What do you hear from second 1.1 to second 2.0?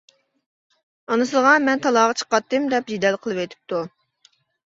ئانىسىغا «مەن